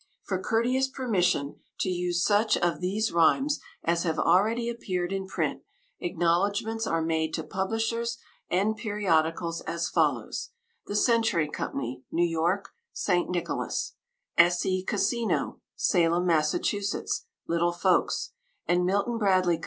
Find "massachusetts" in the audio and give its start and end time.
16.25-17.27